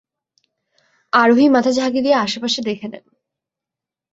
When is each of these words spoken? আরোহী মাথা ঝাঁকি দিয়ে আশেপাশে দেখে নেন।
আরোহী 1.13 1.47
মাথা 1.49 1.71
ঝাঁকি 1.71 1.99
দিয়ে 2.01 2.17
আশেপাশে 2.17 2.59
দেখে 2.61 2.87
নেন। 2.87 3.05